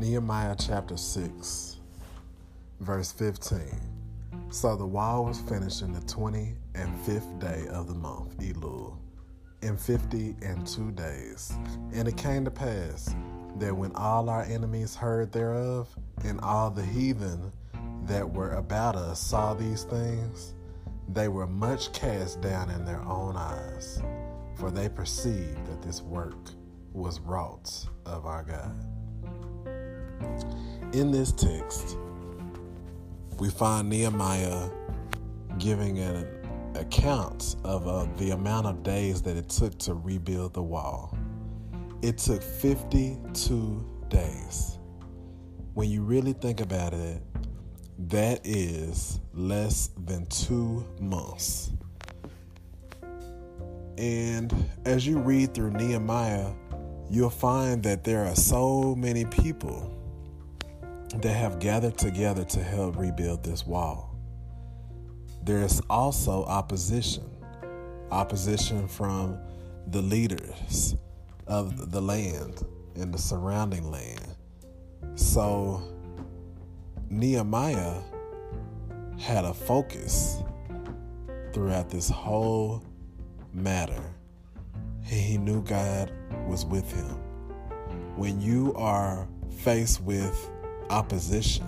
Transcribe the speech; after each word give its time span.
Nehemiah 0.00 0.56
chapter 0.58 0.96
6, 0.96 1.76
verse 2.80 3.12
15. 3.12 3.58
So 4.48 4.74
the 4.74 4.86
wall 4.86 5.26
was 5.26 5.42
finished 5.42 5.82
in 5.82 5.92
the 5.92 6.00
20 6.00 6.54
and 6.74 6.98
fifth 7.00 7.38
day 7.38 7.66
of 7.68 7.86
the 7.86 7.92
month, 7.92 8.38
Elul, 8.38 8.96
in 9.60 9.76
fifty 9.76 10.34
and 10.40 10.66
two 10.66 10.90
days. 10.92 11.52
And 11.92 12.08
it 12.08 12.16
came 12.16 12.46
to 12.46 12.50
pass 12.50 13.14
that 13.58 13.76
when 13.76 13.94
all 13.94 14.30
our 14.30 14.44
enemies 14.44 14.96
heard 14.96 15.32
thereof, 15.32 15.86
and 16.24 16.40
all 16.40 16.70
the 16.70 16.82
heathen 16.82 17.52
that 18.04 18.26
were 18.26 18.52
about 18.52 18.96
us 18.96 19.20
saw 19.20 19.52
these 19.52 19.84
things, 19.84 20.54
they 21.10 21.28
were 21.28 21.46
much 21.46 21.92
cast 21.92 22.40
down 22.40 22.70
in 22.70 22.86
their 22.86 23.02
own 23.02 23.36
eyes, 23.36 24.00
for 24.54 24.70
they 24.70 24.88
perceived 24.88 25.66
that 25.66 25.82
this 25.82 26.00
work 26.00 26.52
was 26.94 27.20
wrought 27.20 27.84
of 28.06 28.24
our 28.24 28.44
God. 28.44 28.99
In 30.92 31.10
this 31.10 31.32
text, 31.32 31.96
we 33.38 33.48
find 33.48 33.88
Nehemiah 33.88 34.68
giving 35.58 35.98
an 35.98 36.26
account 36.74 37.56
of 37.64 37.86
uh, 37.86 38.06
the 38.16 38.30
amount 38.30 38.66
of 38.66 38.82
days 38.82 39.22
that 39.22 39.36
it 39.36 39.48
took 39.48 39.78
to 39.78 39.94
rebuild 39.94 40.54
the 40.54 40.62
wall. 40.62 41.16
It 42.02 42.18
took 42.18 42.42
52 42.42 44.04
days. 44.08 44.78
When 45.74 45.88
you 45.88 46.02
really 46.02 46.32
think 46.32 46.60
about 46.60 46.92
it, 46.92 47.22
that 48.08 48.40
is 48.44 49.20
less 49.34 49.90
than 50.06 50.26
two 50.26 50.84
months. 51.00 51.72
And 53.98 54.52
as 54.86 55.06
you 55.06 55.18
read 55.18 55.54
through 55.54 55.72
Nehemiah, 55.72 56.52
you'll 57.10 57.28
find 57.28 57.82
that 57.82 58.02
there 58.02 58.24
are 58.24 58.34
so 58.34 58.94
many 58.94 59.26
people 59.26 59.99
that 61.16 61.32
have 61.32 61.58
gathered 61.58 61.98
together 61.98 62.44
to 62.44 62.62
help 62.62 62.96
rebuild 62.96 63.42
this 63.42 63.66
wall. 63.66 64.16
There 65.42 65.62
is 65.62 65.80
also 65.88 66.44
opposition 66.44 67.24
opposition 68.10 68.88
from 68.88 69.38
the 69.88 70.02
leaders 70.02 70.96
of 71.46 71.92
the 71.92 72.00
land 72.00 72.64
and 72.96 73.14
the 73.14 73.18
surrounding 73.18 73.90
land. 73.90 74.36
So 75.14 75.82
Nehemiah 77.08 78.00
had 79.18 79.44
a 79.44 79.54
focus 79.54 80.42
throughout 81.52 81.90
this 81.90 82.08
whole 82.08 82.82
matter. 83.52 84.02
He 85.04 85.38
knew 85.38 85.62
God 85.62 86.12
was 86.46 86.64
with 86.64 86.90
him. 86.92 87.16
When 88.16 88.40
you 88.40 88.72
are 88.74 89.28
faced 89.58 90.00
with 90.02 90.50
opposition 90.90 91.66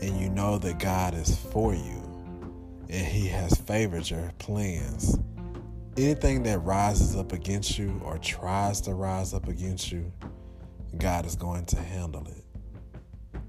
and 0.00 0.20
you 0.20 0.28
know 0.28 0.58
that 0.58 0.78
God 0.78 1.14
is 1.14 1.34
for 1.36 1.74
you 1.74 2.02
and 2.88 3.06
He 3.06 3.26
has 3.28 3.54
favored 3.54 4.08
your 4.08 4.30
plans, 4.38 5.18
anything 5.96 6.42
that 6.44 6.58
rises 6.58 7.16
up 7.16 7.32
against 7.32 7.78
you 7.78 8.00
or 8.04 8.18
tries 8.18 8.80
to 8.82 8.94
rise 8.94 9.32
up 9.32 9.48
against 9.48 9.90
you, 9.90 10.12
God 10.98 11.26
is 11.26 11.34
going 11.34 11.64
to 11.66 11.80
handle 11.80 12.26
it. 12.28 13.40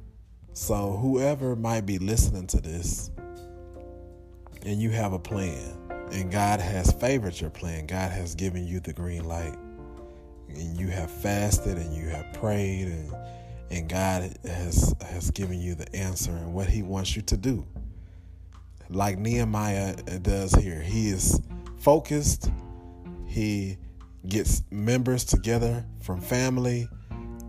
So, 0.53 0.97
whoever 0.97 1.55
might 1.55 1.85
be 1.85 1.99
listening 1.99 2.47
to 2.47 2.61
this 2.61 3.11
and 4.63 4.81
you 4.81 4.89
have 4.91 5.13
a 5.13 5.19
plan, 5.19 5.77
and 6.11 6.31
God 6.31 6.59
has 6.61 6.91
favored 6.93 7.39
your 7.39 7.49
plan, 7.49 7.85
God 7.85 8.11
has 8.11 8.33
given 8.35 8.65
you 8.65 8.79
the 8.79 8.93
green 8.93 9.25
light, 9.25 9.55
and 10.47 10.79
you 10.79 10.87
have 10.87 11.11
fasted 11.11 11.77
and 11.77 11.93
you 11.93 12.07
have 12.07 12.31
prayed 12.33 12.87
and 12.87 13.13
and 13.69 13.89
God 13.89 14.37
has 14.43 14.93
has 15.01 15.31
given 15.31 15.59
you 15.59 15.75
the 15.75 15.93
answer 15.95 16.31
and 16.31 16.53
what 16.53 16.67
He 16.67 16.83
wants 16.83 17.15
you 17.15 17.21
to 17.23 17.37
do. 17.37 17.65
Like 18.89 19.17
Nehemiah 19.17 19.95
does 20.21 20.53
here, 20.53 20.81
he 20.81 21.09
is 21.09 21.41
focused. 21.79 22.51
He 23.25 23.77
gets 24.27 24.61
members 24.69 25.25
together 25.25 25.85
from 26.01 26.21
family, 26.21 26.87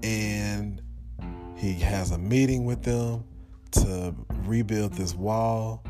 and 0.03 0.81
he 1.57 1.75
has 1.75 2.11
a 2.11 2.19
meeting 2.19 2.65
with 2.65 2.83
them 2.83 3.25
to 3.73 4.15
rebuild 4.45 4.95
this 4.95 5.15
wall. 5.15 5.83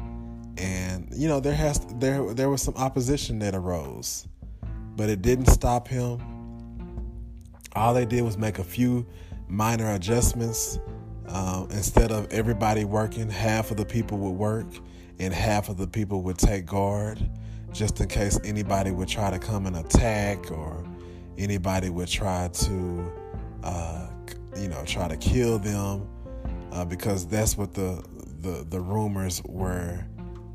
And 0.59 1.09
you 1.15 1.29
know 1.29 1.39
there 1.39 1.55
has 1.55 1.79
there 1.97 2.35
there 2.35 2.51
was 2.51 2.63
some 2.63 2.75
opposition 2.75 3.39
that 3.41 3.55
arose, 3.55 4.27
but 4.97 5.09
it 5.09 5.23
didn't 5.23 5.47
stop 5.47 5.87
him. 5.87 6.21
All 7.75 7.95
they 7.95 8.07
did 8.07 8.23
was 8.23 8.37
make 8.37 8.59
a 8.59 8.65
few 8.65 9.07
minor 9.49 9.93
adjustments. 9.95 10.79
Um, 11.29 11.69
instead 11.71 12.13
of 12.13 12.33
everybody 12.33 12.85
working, 12.85 13.29
half 13.29 13.71
of 13.71 13.77
the 13.77 13.85
people 13.85 14.19
would 14.19 14.39
work 14.39 14.67
and 15.19 15.35
half 15.35 15.69
of 15.69 15.77
the 15.77 15.87
people 15.87 16.23
would 16.23 16.39
take 16.39 16.67
guard 16.67 17.19
just 17.73 18.01
in 18.01 18.09
case 18.09 18.39
anybody 18.45 18.91
would 18.91 19.09
try 19.09 19.31
to 19.31 19.39
come 19.39 19.67
and 19.67 19.77
attack 19.77 20.51
or 20.51 20.85
anybody 21.37 21.91
would 21.91 22.09
try 22.09 22.49
to, 22.49 23.13
uh, 23.65 24.09
you 24.57 24.69
know, 24.69 24.83
try 24.85 25.09
to 25.09 25.17
kill 25.17 25.59
them 25.59 26.09
uh, 26.73 26.85
because 26.85 27.27
that's 27.27 27.57
what 27.57 27.75
the, 27.75 28.03
the, 28.41 28.65
the 28.71 28.81
rumors 28.81 29.43
were 29.45 29.99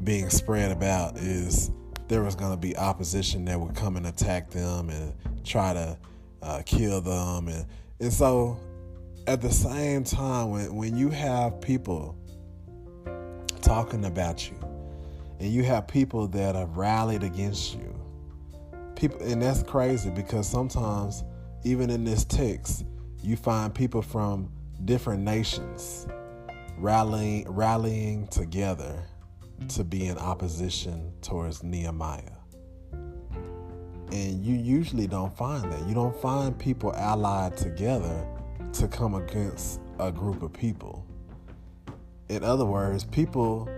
being 0.04 0.30
spread 0.30 0.72
about 0.72 1.18
is 1.18 1.70
there 2.08 2.24
was 2.24 2.36
going 2.36 2.52
to 2.52 2.58
be 2.58 2.76
opposition 2.78 3.46
that 3.46 3.60
would 3.60 3.76
come 3.76 3.98
and 3.98 4.08
attack 4.08 4.50
them 4.50 4.90
and 4.90 5.14
try 5.44 5.74
to 5.74 5.98
uh, 6.42 6.62
kill 6.66 7.02
them 7.02 7.48
and 7.48 7.66
and 8.00 8.12
so 8.12 8.60
at 9.28 9.42
the 9.42 9.52
same 9.52 10.04
time, 10.04 10.50
when, 10.52 10.76
when 10.76 10.98
you 10.98 11.10
have 11.10 11.62
people 11.62 12.18
talking 13.62 14.06
about 14.06 14.50
you 14.50 14.58
and 15.40 15.52
you 15.52 15.64
have 15.64 15.88
people 15.88 16.28
that 16.28 16.56
have 16.56 16.78
rallied 16.78 17.24
against 17.24 17.76
you, 17.76 17.96
people, 18.96 19.22
and 19.22 19.42
that's 19.42 19.64
crazy 19.64 20.10
because 20.10 20.48
sometimes, 20.48 21.24
even 21.64 21.90
in 21.90 22.04
this 22.04 22.26
text, 22.26 22.86
you 23.22 23.36
find 23.36 23.74
people 23.74 24.02
from 24.02 24.52
different 24.86 25.24
nations 25.24 26.08
rallying, 26.78 27.50
rallying 27.50 28.28
together 28.28 29.04
to 29.70 29.84
be 29.84 30.08
in 30.08 30.18
opposition 30.18 31.14
towards 31.22 31.62
Nehemiah. 31.62 32.24
And 34.12 34.44
you 34.44 34.56
usually 34.56 35.08
don't 35.08 35.36
find 35.38 35.72
that. 35.72 35.88
You 35.88 35.94
don't 35.94 36.20
find 36.20 36.58
people 36.58 36.94
allied 36.96 37.56
together 37.56 38.28
to 38.74 38.88
come 38.88 39.16
against 39.16 39.80
a 40.00 40.12
group 40.12 40.42
of 40.42 40.54
people. 40.54 41.06
In 42.30 42.44
other 42.44 42.66
words, 42.66 43.04
people 43.04 43.70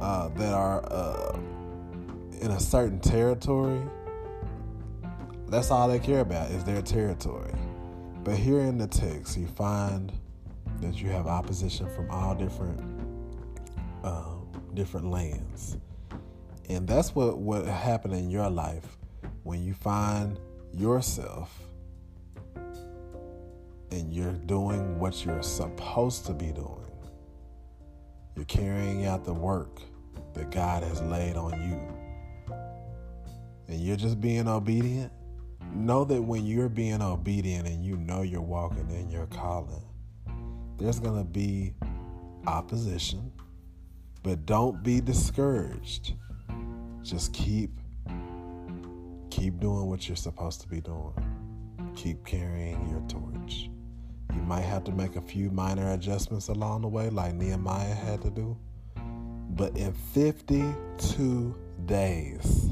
uh, 0.00 0.28
that 0.28 0.54
are 0.54 0.84
uh, 0.90 1.38
in 2.40 2.50
a 2.50 2.60
certain 2.60 2.98
territory, 2.98 3.82
that's 5.48 5.70
all 5.70 5.88
they 5.88 5.98
care 5.98 6.20
about 6.20 6.50
is 6.50 6.64
their 6.64 6.82
territory. 6.82 7.52
But 8.22 8.36
here 8.36 8.60
in 8.60 8.78
the 8.78 8.86
text, 8.86 9.36
you 9.36 9.46
find 9.46 10.12
that 10.80 11.00
you 11.00 11.10
have 11.10 11.26
opposition 11.26 11.88
from 11.94 12.10
all 12.10 12.34
different 12.34 12.80
uh, 14.02 14.34
different 14.74 15.10
lands, 15.10 15.76
and 16.68 16.88
that's 16.88 17.14
what 17.14 17.38
what 17.38 17.66
happened 17.66 18.14
in 18.14 18.30
your 18.30 18.48
life 18.48 18.96
when 19.42 19.62
you 19.62 19.74
find 19.74 20.40
yourself 20.72 21.68
and 23.94 24.12
you're 24.12 24.32
doing 24.32 24.98
what 24.98 25.24
you're 25.24 25.42
supposed 25.42 26.26
to 26.26 26.34
be 26.34 26.50
doing. 26.50 26.90
You're 28.34 28.44
carrying 28.46 29.06
out 29.06 29.24
the 29.24 29.32
work 29.32 29.80
that 30.34 30.50
God 30.50 30.82
has 30.82 31.00
laid 31.02 31.36
on 31.36 31.52
you. 31.62 32.56
And 33.68 33.80
you're 33.80 33.96
just 33.96 34.20
being 34.20 34.48
obedient. 34.48 35.12
Know 35.72 36.04
that 36.04 36.20
when 36.20 36.44
you're 36.44 36.68
being 36.68 37.02
obedient 37.02 37.68
and 37.68 37.84
you 37.84 37.96
know 37.96 38.22
you're 38.22 38.42
walking 38.42 38.90
in 38.90 39.10
your 39.10 39.26
calling, 39.26 39.82
there's 40.76 40.98
going 40.98 41.18
to 41.18 41.24
be 41.24 41.74
opposition, 42.48 43.32
but 44.24 44.44
don't 44.44 44.82
be 44.82 45.00
discouraged. 45.00 46.14
Just 47.02 47.32
keep 47.32 47.70
keep 49.30 49.58
doing 49.58 49.86
what 49.86 50.08
you're 50.08 50.16
supposed 50.16 50.60
to 50.62 50.68
be 50.68 50.80
doing. 50.80 51.14
Keep 51.96 52.24
carrying 52.24 52.88
your 52.88 53.00
torch. 53.08 53.68
You 54.34 54.42
might 54.42 54.62
have 54.62 54.84
to 54.84 54.92
make 54.92 55.16
a 55.16 55.20
few 55.20 55.50
minor 55.50 55.92
adjustments 55.92 56.48
along 56.48 56.82
the 56.82 56.88
way, 56.88 57.08
like 57.10 57.34
Nehemiah 57.34 57.94
had 57.94 58.22
to 58.22 58.30
do. 58.30 58.56
But 59.50 59.76
in 59.76 59.92
52 59.92 61.54
days, 61.86 62.70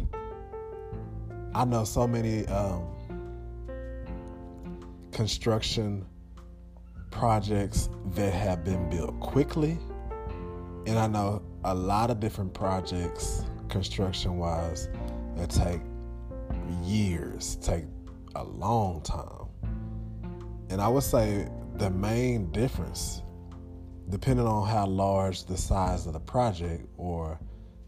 I 1.55 1.65
know 1.65 1.85
so 1.85 2.09
many 2.09 2.47
um, 2.47 2.87
construction 5.13 6.05
projects 7.11 7.89
that 8.15 8.33
have 8.33 8.65
been 8.65 8.91
built 8.91 9.19
quickly. 9.21 9.79
And 10.87 10.99
I 10.99 11.07
know 11.07 11.43
a 11.63 11.75
lot 11.75 12.11
of 12.11 12.19
different 12.19 12.53
projects, 12.53 13.45
construction 13.69 14.39
wise, 14.39 14.89
that 15.37 15.51
take 15.51 15.81
years, 16.83 17.57
take 17.57 17.85
a 18.35 18.43
long 18.43 19.03
time. 19.03 19.42
And 20.73 20.81
I 20.81 20.89
would 20.89 21.03
say 21.03 21.47
the 21.77 21.91
main 21.91 22.51
difference, 22.51 23.23
depending 24.09 24.47
on 24.47 24.67
how 24.67 24.87
large 24.87 25.45
the 25.45 25.55
size 25.55 26.07
of 26.07 26.15
the 26.15 26.21
project 26.21 26.87
or 26.97 27.39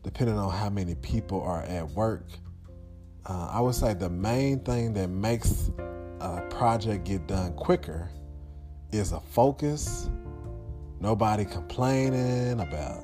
depending 0.02 0.36
on 0.36 0.52
how 0.52 0.68
many 0.68 0.94
people 0.96 1.40
are 1.40 1.62
at 1.62 1.88
work, 1.92 2.26
uh, 3.24 3.48
I 3.50 3.62
would 3.62 3.74
say 3.74 3.94
the 3.94 4.10
main 4.10 4.60
thing 4.60 4.92
that 4.92 5.08
makes 5.08 5.70
a 6.20 6.42
project 6.50 7.06
get 7.06 7.26
done 7.26 7.54
quicker 7.54 8.10
is 8.92 9.12
a 9.12 9.20
focus. 9.20 10.10
Nobody 11.00 11.46
complaining 11.46 12.60
about, 12.60 13.02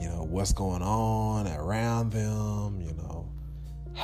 you 0.00 0.08
know, 0.08 0.26
what's 0.26 0.54
going 0.54 0.80
on 0.80 1.46
around 1.46 2.10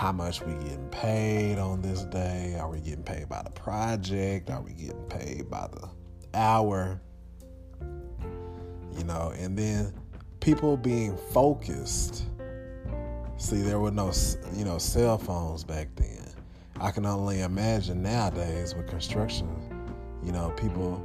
how 0.00 0.12
much 0.12 0.40
we 0.42 0.54
getting 0.54 0.88
paid 0.88 1.58
on 1.58 1.82
this 1.82 2.04
day. 2.04 2.56
Are 2.58 2.70
we 2.70 2.80
getting 2.80 3.04
paid 3.04 3.28
by 3.28 3.42
the 3.42 3.50
project? 3.50 4.48
Are 4.48 4.62
we 4.62 4.72
getting 4.72 5.04
paid 5.10 5.50
by 5.50 5.68
the 5.70 5.88
hour? 6.32 7.00
You 8.96 9.04
know, 9.04 9.32
and 9.36 9.58
then 9.58 9.92
people 10.40 10.76
being 10.76 11.16
focused 11.32 12.24
See, 13.40 13.62
there 13.62 13.78
were 13.78 13.90
no, 13.90 14.12
you 14.54 14.66
know, 14.66 14.76
cell 14.76 15.16
phones 15.16 15.64
back 15.64 15.88
then. 15.96 16.26
I 16.78 16.90
can 16.90 17.06
only 17.06 17.40
imagine 17.40 18.02
nowadays 18.02 18.74
with 18.74 18.86
construction, 18.86 19.48
you 20.22 20.30
know, 20.30 20.50
people 20.58 21.02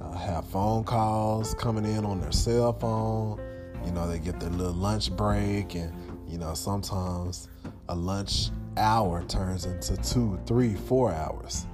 uh, 0.00 0.16
have 0.16 0.46
phone 0.46 0.84
calls 0.84 1.54
coming 1.54 1.84
in 1.84 2.04
on 2.04 2.20
their 2.20 2.30
cell 2.30 2.72
phone. 2.72 3.40
You 3.84 3.90
know, 3.90 4.08
they 4.08 4.20
get 4.20 4.38
their 4.38 4.50
little 4.50 4.72
lunch 4.72 5.10
break, 5.16 5.74
and 5.74 5.92
you 6.32 6.38
know, 6.38 6.54
sometimes 6.54 7.48
a 7.88 7.94
lunch 7.94 8.50
hour 8.76 9.22
turns 9.26 9.66
into 9.66 9.96
two, 9.98 10.40
three, 10.46 10.74
four 10.74 11.12
hours. 11.12 11.66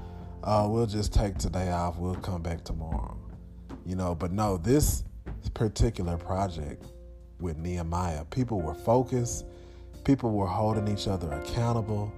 Uh, 0.43 0.67
we'll 0.69 0.87
just 0.87 1.15
take 1.15 1.39
today 1.39 1.71
off. 1.71 1.97
We'll 1.97 2.17
come 2.17 2.43
back 2.43 2.65
tomorrow. 2.65 3.17
You 3.87 3.97
know, 3.97 4.15
but 4.15 4.33
no, 4.33 4.59
this 4.59 5.05
particular 5.55 6.19
project 6.19 6.85
with 7.41 7.57
Nehemiah, 7.57 8.25
people 8.27 8.61
were 8.61 8.75
focused 8.75 9.47
People 10.09 10.31
were 10.31 10.47
holding 10.47 10.89
each 10.89 11.07
other 11.07 11.31
accountable, 11.33 12.11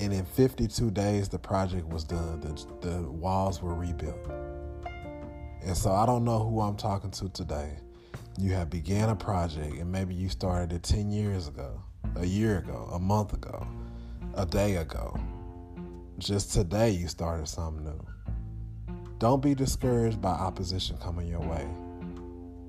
and 0.00 0.12
in 0.12 0.24
52 0.24 0.90
days, 0.90 1.28
the 1.28 1.38
project 1.38 1.86
was 1.86 2.02
done. 2.02 2.40
The, 2.40 2.88
the 2.88 3.02
walls 3.02 3.62
were 3.62 3.74
rebuilt. 3.74 4.18
And 5.62 5.76
so 5.76 5.92
I 5.92 6.04
don't 6.04 6.24
know 6.24 6.40
who 6.40 6.60
I'm 6.60 6.74
talking 6.74 7.12
to 7.12 7.28
today. 7.28 7.78
You 8.40 8.52
have 8.52 8.70
began 8.70 9.08
a 9.08 9.16
project, 9.16 9.74
and 9.78 9.90
maybe 9.90 10.14
you 10.14 10.28
started 10.28 10.72
it 10.72 10.84
10 10.84 11.10
years 11.10 11.48
ago, 11.48 11.82
a 12.14 12.24
year 12.24 12.58
ago, 12.58 12.88
a 12.92 12.98
month 13.00 13.32
ago, 13.32 13.66
a 14.34 14.46
day 14.46 14.76
ago. 14.76 15.18
Just 16.18 16.52
today, 16.52 16.90
you 16.90 17.08
started 17.08 17.48
something 17.48 17.84
new. 17.84 18.06
Don't 19.18 19.42
be 19.42 19.56
discouraged 19.56 20.20
by 20.20 20.30
opposition 20.30 20.96
coming 20.98 21.26
your 21.26 21.40
way. 21.40 21.66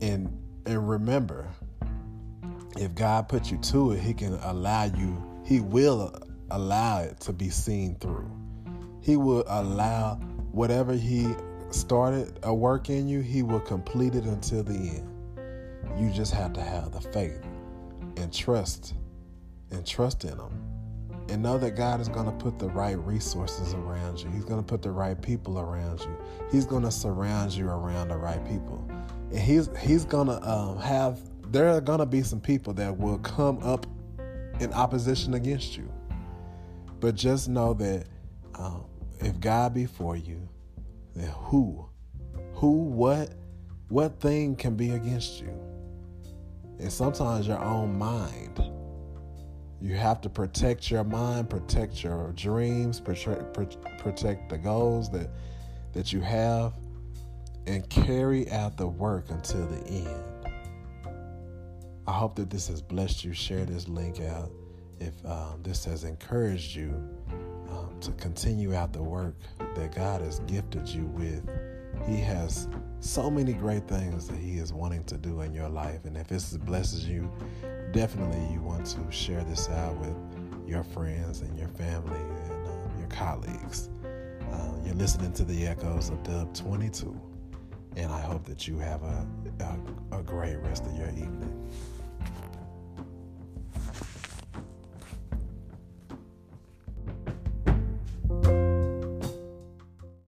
And 0.02 0.36
and 0.66 0.90
remember, 0.90 1.48
if 2.76 2.96
God 2.96 3.30
put 3.30 3.52
you 3.52 3.60
to 3.60 3.92
it, 3.92 4.00
He 4.00 4.16
can 4.16 4.34
allow 4.42 4.86
you, 4.86 5.24
He 5.46 5.60
will 5.60 6.20
allow 6.50 7.02
it 7.02 7.20
to 7.22 7.34
be 7.34 7.50
seen 7.50 7.94
through. 8.00 8.32
He 9.02 9.18
will 9.18 9.44
allow 9.48 10.16
whatever 10.52 10.94
He 10.94 11.32
started 11.70 12.40
a 12.42 12.54
work 12.54 12.90
in 12.90 13.08
you, 13.08 13.22
He 13.22 13.44
will 13.44 13.60
complete 13.60 14.16
it 14.16 14.24
until 14.24 14.64
the 14.64 14.74
end. 14.74 15.19
You 16.00 16.12
just 16.12 16.34
have 16.34 16.54
to 16.54 16.62
have 16.62 16.92
the 16.94 17.02
faith 17.02 17.42
and 18.18 18.34
trust 18.34 18.94
and 19.72 19.86
trust 19.86 20.24
in 20.24 20.32
Him. 20.32 20.66
And 21.28 21.44
know 21.44 21.60
that 21.60 21.76
God 21.76 22.02
is 22.02 22.10
going 22.10 22.26
to 22.26 22.32
put 22.32 22.58
the 22.58 22.70
right 22.70 22.98
resources 22.98 23.74
around 23.74 24.20
you. 24.20 24.32
He's 24.32 24.46
going 24.46 24.60
to 24.60 24.66
put 24.66 24.82
the 24.82 24.90
right 24.90 25.22
people 25.22 25.60
around 25.60 26.00
you. 26.00 26.18
He's 26.52 26.66
going 26.66 26.82
to 26.82 26.92
surround 26.92 27.52
you 27.52 27.68
around 27.68 28.08
the 28.08 28.18
right 28.18 28.44
people. 28.48 28.84
And 29.30 29.38
He's 29.38 29.70
He's 29.78 30.06
going 30.06 30.28
to 30.28 30.50
um, 30.50 30.80
have 30.80 31.20
there 31.52 31.70
are 31.70 31.82
going 31.82 32.00
to 32.00 32.06
be 32.06 32.24
some 32.24 32.40
people 32.40 32.74
that 32.74 32.98
will 32.98 33.18
come 33.20 33.62
up 33.62 33.86
in 34.60 34.72
opposition 34.74 35.34
against 35.34 35.78
you. 35.78 35.92
But 37.00 37.16
just 37.16 37.50
know 37.50 37.74
that 37.76 38.06
um, 38.56 38.86
if 39.20 39.40
God 39.40 39.74
be 39.74 39.86
for 39.86 40.16
you, 40.16 40.48
then 41.16 41.30
who, 41.30 41.88
who, 42.54 42.84
what, 42.84 43.34
what 43.88 44.20
thing 44.20 44.56
can 44.56 44.76
be 44.76 44.92
against 44.92 45.42
you? 45.42 45.69
And 46.80 46.92
sometimes 46.92 47.48
your 47.48 47.62
own 47.62 47.98
mind. 47.98 48.64
You 49.82 49.96
have 49.96 50.22
to 50.22 50.30
protect 50.30 50.92
your 50.92 51.04
mind, 51.04 51.50
protect 51.50 52.04
your 52.04 52.34
dreams, 52.34 53.00
protect, 53.00 53.54
the 54.50 54.58
goals 54.58 55.10
that 55.12 55.30
that 55.94 56.14
you 56.14 56.22
have, 56.22 56.74
and 57.66 57.90
carry 57.90 58.50
out 58.52 58.78
the 58.78 58.88
work 58.88 59.30
until 59.30 59.66
the 59.68 59.88
end. 59.88 60.24
I 62.08 62.12
hope 62.12 62.36
that 62.36 62.50
this 62.50 62.68
has 62.68 62.82
blessed 62.82 63.24
you. 63.24 63.34
Share 63.34 63.66
this 63.66 63.88
link 63.88 64.20
out 64.20 64.52
if 65.00 65.14
um, 65.26 65.62
this 65.64 65.86
has 65.86 66.04
encouraged 66.04 66.76
you 66.76 66.90
um, 67.70 67.96
to 68.02 68.12
continue 68.14 68.76
out 68.76 68.92
the 68.94 69.04
work 69.04 69.36
that 69.76 69.96
God 69.96 70.22
has 70.22 70.40
gifted 70.42 70.88
you 70.88 71.06
with. 71.06 71.50
He 72.08 72.18
has 72.18 72.68
so 73.00 73.30
many 73.30 73.54
great 73.54 73.88
things 73.88 74.28
that 74.28 74.38
He 74.38 74.58
is 74.58 74.74
wanting 74.74 75.04
to 75.06 75.18
do 75.18 75.42
in 75.42 75.54
your 75.54 75.70
life. 75.70 76.06
And 76.06 76.18
if 76.18 76.28
this 76.28 76.58
blesses 76.58 77.06
you, 77.06 77.32
definitely 77.92 78.46
you 78.54 78.62
want 78.62 78.86
to 78.88 79.12
share 79.12 79.44
this 79.44 79.70
out 79.70 79.96
with 79.98 80.16
your 80.68 80.84
friends 80.84 81.42
and 81.42 81.58
your 81.58 81.68
family 81.70 82.20
and 82.20 82.68
um, 82.68 83.00
your 83.00 83.08
colleagues. 83.08 83.90
Uh, 84.52 84.72
you're 84.86 84.96
listening 84.96 85.32
to 85.34 85.44
the 85.44 85.68
echoes 85.68 86.10
of 86.10 86.22
Dub 86.24 86.54
22. 86.54 87.20
And 87.96 88.12
I 88.12 88.22
hope 88.22 88.46
that 88.46 88.68
you 88.68 88.78
have 88.78 89.02
a, 89.04 89.28
a, 90.12 90.20
a 90.20 90.24
great 90.24 90.58
rest 90.58 90.86
of 90.86 90.96
your 90.96 91.10
evening. 91.10 91.70